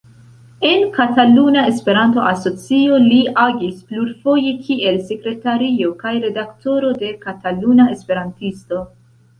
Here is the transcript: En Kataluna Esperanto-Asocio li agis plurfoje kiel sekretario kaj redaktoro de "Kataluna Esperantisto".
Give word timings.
En 0.67 0.85
Kataluna 0.93 1.65
Esperanto-Asocio 1.71 2.97
li 3.03 3.19
agis 3.43 3.85
plurfoje 3.93 4.57
kiel 4.65 5.01
sekretario 5.13 5.95
kaj 6.05 6.19
redaktoro 6.27 6.95
de 7.05 7.17
"Kataluna 7.29 7.89
Esperantisto". 7.97 8.87